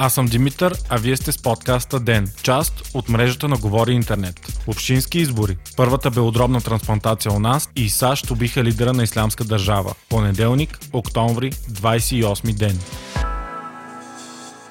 [0.00, 4.62] Аз съм Димитър, а вие сте с подкаста ДЕН, част от мрежата на Говори Интернет.
[4.66, 5.56] Общински избори.
[5.76, 9.94] Първата белодробна трансплантация у нас и САЩ убиха лидера на ислямска държава.
[10.08, 12.78] Понеделник, октомври, 28 ден.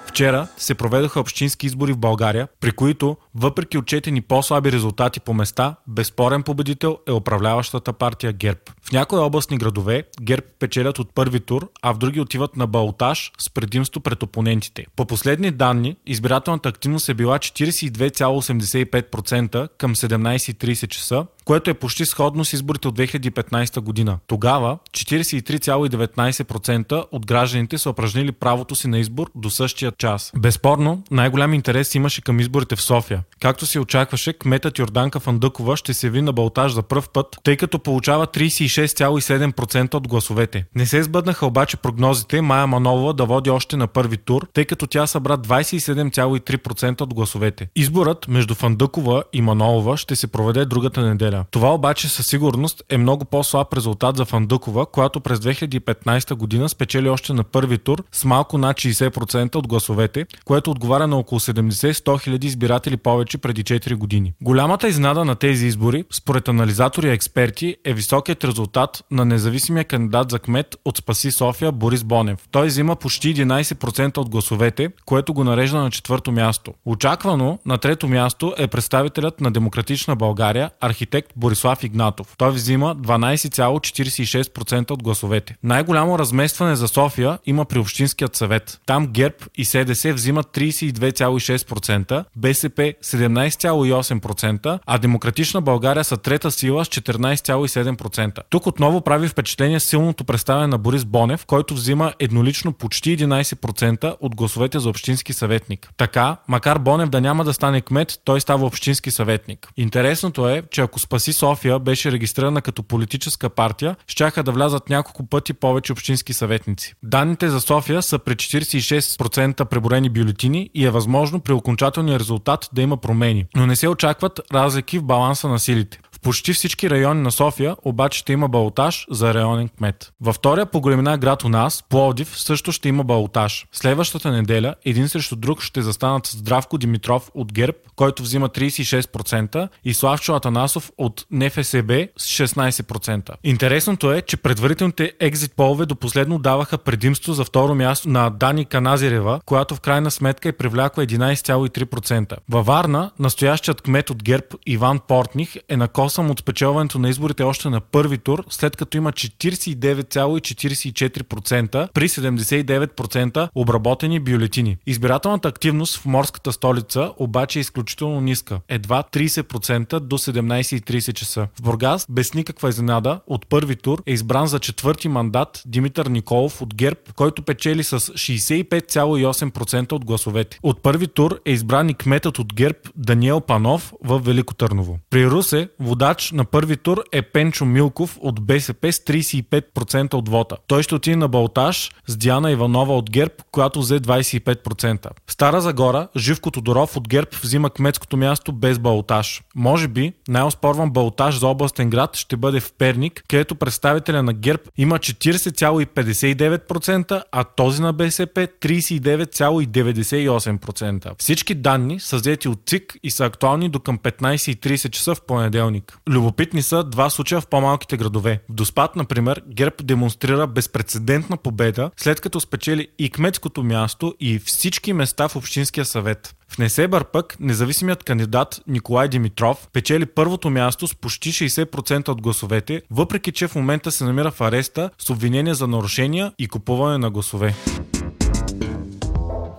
[0.08, 5.76] Вчера се проведоха общински избори в България, при които, въпреки отчетени по-слаби резултати по места,
[5.88, 8.60] безспорен победител е управляващата партия ГЕРБ.
[8.82, 13.32] В някои областни градове ГЕРБ печелят от първи тур, а в други отиват на балтаж
[13.38, 14.86] с предимство пред опонентите.
[14.96, 22.46] По последни данни, избирателната активност е била 42,85% към 17.30 часа, което е почти сходно
[22.46, 24.20] с изборите от 2015 година.
[24.28, 30.32] Тогава 43,19% от гражданите са упражнили правото си на избор до същия час.
[30.38, 33.24] Безспорно, най-голям интерес имаше към изборите в София.
[33.40, 37.58] Както се очакваше, кметът Йорданка Фандъкова ще се ви на Балтаж за пръв път, тъй
[37.58, 40.66] като получава 36,7% от гласовете.
[40.76, 44.88] Не се сбъднаха обаче прогнозите Майя Манолова да води още на първи тур, тъй като
[44.88, 47.68] тя събра 27,3% от гласовете.
[47.76, 51.46] Изборът между Фандъкова и Манолова ще се проведе другата неделя.
[51.52, 57.10] Това обаче със сигурност е много по-слаб резултат за Фандъкова, която през 2015 година спечели
[57.10, 62.22] още на първи тур с малко над 60% от гласовете, което отговаря на около 70-100
[62.22, 64.34] хиляди избиратели повече преди 4 години.
[64.42, 70.32] Голямата изнада на тези избори, според анализатори и експерти, е високият резултат на независимия кандидат
[70.32, 72.40] за кмет от Спаси София Борис Бонев.
[72.52, 76.74] Той взима почти 11% от гласовете, което го нарежда на четвърто място.
[76.86, 82.36] Очаквано на трето място е представителят на Демократична България, архитект Борислав Игнатов.
[82.38, 85.56] Той взима 12,46% от гласовете.
[85.64, 88.80] Най-голямо разместване за София има при Общинският съвет.
[88.86, 96.88] Там ГЕРБ и СДС взимат 32,6%, БСП 17,8%, а Демократична България са трета сила с
[96.88, 98.40] 14,7%.
[98.50, 104.36] Тук отново прави впечатление силното представяне на Борис Бонев, който взима еднолично почти 11% от
[104.36, 105.90] гласовете за общински съветник.
[105.98, 109.68] Така, макар Бонев да няма да стане кмет, той става общински съветник.
[109.78, 115.26] Интересното е, че ако Спаси София беше регистрирана като политическа партия, щяха да влязат няколко
[115.30, 116.94] пъти повече общински съветници.
[117.04, 122.82] Данните за София са при 46% преборени бюлетини и е възможно при окончателния резултат да
[122.82, 126.00] има промени, но не се очакват разлики в баланса на силите.
[126.28, 130.14] Почти всички райони на София обаче ще има балотаж за районен кмет.
[130.22, 133.66] Във втория по големина град у нас, Пловдив, също ще има балотаж.
[133.72, 139.94] Следващата неделя един срещу друг ще застанат Здравко Димитров от ГЕРБ, който взима 36% и
[139.94, 143.32] Славчо Атанасов от НФСБ с 16%.
[143.44, 148.66] Интересното е, че предварителните екзит полове до последно даваха предимство за второ място на Дани
[148.66, 152.38] Каназирева, която в крайна сметка е привлякла 11,3%.
[152.50, 157.44] Във Варна, настоящият кмет от ГЕРБ Иван Портних е на косъм от спечелването на изборите
[157.44, 164.78] още на първи тур, след като има 49,44% при 79% обработени бюлетини.
[164.88, 168.60] Избирателната активност в морската столица обаче е изключително ниска.
[168.70, 171.48] Едва 30% до 17.30 часа.
[171.60, 176.62] В Бургас, без никаква изненада, от първи тур е избран за четвърти мандат Димитър Николов
[176.62, 180.60] от ГЕРБ, който печели с 65,8% от гласовете.
[180.64, 185.00] От първи тур е избран и кметът от ГЕРБ Даниел Панов в Велико Търново.
[185.10, 190.58] При Русе водач на първи тур е Пенчо Милков от БСП с 35% от вота.
[190.68, 195.08] Той ще отиде на Балтаж с Диана Иванова от ГЕРБ, която взе 25%.
[195.28, 199.42] В Стара Загора Живко Тодоров от ГЕРБ взима кметското място без Балтаж.
[199.56, 204.64] Може би най-оспорван Балтаж за областен град ще бъде в Перник, където представителя на ГЕРБ
[204.78, 211.12] има 40,59%, а този на БСП 39,98%.
[211.20, 215.87] Всички данни са взети от ЦИК и са актуални до към 15.30 часа в понеделник
[215.88, 215.98] понеделник.
[216.10, 218.42] Любопитни са два случая в по-малките градове.
[218.50, 224.94] В Доспад, например, ГЕРБ демонстрира безпредседентна победа, след като спечели и кметското място и всички
[224.94, 226.36] места в Общинския съвет.
[226.50, 232.82] В Несебър пък независимият кандидат Николай Димитров печели първото място с почти 60% от гласовете,
[232.92, 237.10] въпреки че в момента се намира в ареста с обвинение за нарушения и купуване на
[237.10, 237.56] гласове.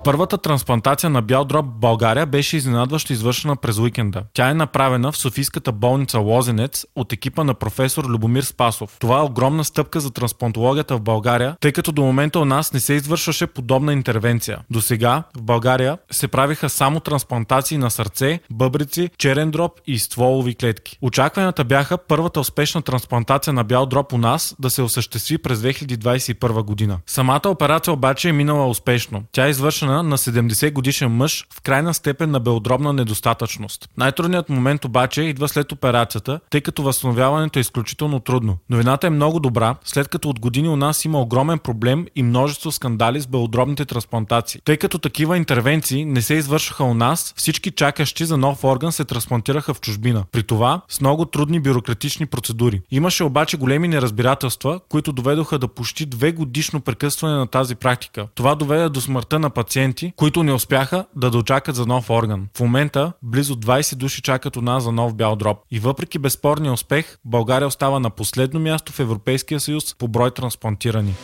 [0.08, 4.22] Първата трансплантация на бял дроб в България беше изненадващо извършена през уикенда.
[4.32, 8.96] Тя е направена в Софийската болница Лозенец от екипа на професор Любомир Спасов.
[9.00, 12.80] Това е огромна стъпка за трансплантологията в България, тъй като до момента у нас не
[12.80, 14.58] се извършваше подобна интервенция.
[14.70, 20.54] До сега в България се правиха само трансплантации на сърце, бъбрици, черен дроб и стволови
[20.54, 20.98] клетки.
[21.02, 26.62] Очакванията бяха първата успешна трансплантация на бял дроб у нас да се осъществи през 2021
[26.62, 26.98] година.
[27.06, 29.22] Самата операция обаче е минала успешно.
[29.32, 33.88] Тя е извършена на 70 годишен мъж в крайна степен на белодробна недостатъчност.
[33.96, 38.58] Най-трудният момент обаче идва след операцията, тъй като възстановяването е изключително трудно.
[38.70, 42.72] Новината е много добра, след като от години у нас има огромен проблем и множество
[42.72, 44.60] скандали с белодробните трансплантации.
[44.64, 49.04] Тъй като такива интервенции не се извършваха у нас, всички чакащи за нов орган се
[49.04, 50.24] трансплантираха в чужбина.
[50.32, 52.80] При това с много трудни бюрократични процедури.
[52.90, 58.26] Имаше обаче големи неразбирателства, които доведоха до почти две годишно прекъсване на тази практика.
[58.34, 59.50] Това доведе до смъртта на
[59.88, 62.48] пациенти, които не успяха да дочакат за нов орган.
[62.56, 65.58] В момента близо 20 души чакат у нас за нов бял дроб.
[65.70, 71.14] И въпреки безспорния успех, България остава на последно място в Европейския съюз по брой трансплантирани.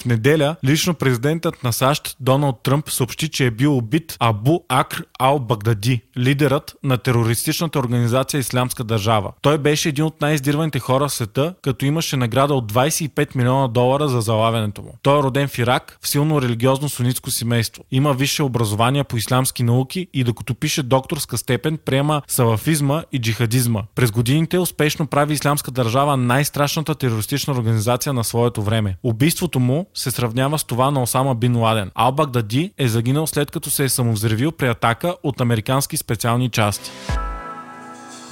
[0.00, 5.04] В неделя лично президентът на САЩ Доналд Тръмп съобщи, че е бил убит Абу Акр
[5.18, 9.32] Ал Багдади, лидерът на терористичната организация Ислямска държава.
[9.42, 14.08] Той беше един от най-издирваните хора в света, като имаше награда от 25 милиона долара
[14.08, 14.94] за залавянето му.
[15.02, 17.84] Той е роден в Ирак, в силно религиозно сунитско семейство.
[17.90, 23.82] Има висше образование по исламски науки и докато пише докторска степен, приема салафизма и джихадизма.
[23.94, 28.96] През годините успешно прави Ислямска държава най-страшната терористична организация на своето време.
[29.02, 31.90] Убийството му се сравнява с това на Осама Бин Ладен.
[31.94, 36.90] Ал Багдади е загинал след като се е самовзривил при атака от американски специални части.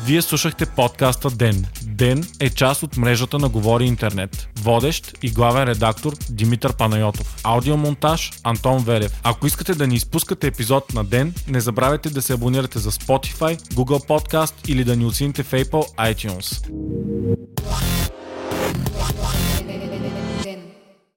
[0.05, 1.67] Вие слушахте подкаста Ден.
[1.83, 4.49] Ден е част от мрежата на Говори Интернет.
[4.59, 7.37] Водещ и главен редактор Димитър Панайотов.
[7.45, 9.21] Аудиомонтаж Антон Верев.
[9.25, 13.61] Ако искате да ни изпускате епизод на Ден, не забравяйте да се абонирате за Spotify,
[13.61, 16.69] Google Podcast или да ни оцените в Apple iTunes.